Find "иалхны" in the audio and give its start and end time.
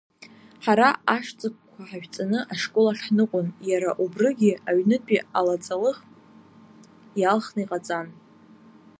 7.19-7.61